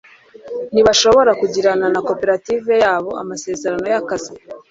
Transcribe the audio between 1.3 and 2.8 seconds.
kugirana na koperative